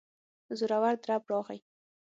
زورور 0.59 0.95
درب 1.05 1.23
راغی. 1.31 1.59